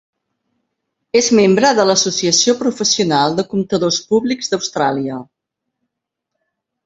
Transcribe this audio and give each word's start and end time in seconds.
És 1.19 1.27
membre 1.39 1.73
de 1.79 1.83
l'Associació 1.89 2.55
Professional 2.61 3.37
de 3.41 3.45
Comptadors 3.51 3.99
Públics 4.13 4.49
d'Austràlia. 4.53 5.19